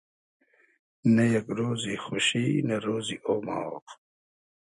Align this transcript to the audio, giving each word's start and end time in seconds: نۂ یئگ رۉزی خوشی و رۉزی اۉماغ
نۂ 1.13 1.23
یئگ 1.31 1.47
رۉزی 1.57 1.95
خوشی 2.03 2.45
و 2.65 2.67
رۉزی 2.85 3.17
اۉماغ 3.29 3.85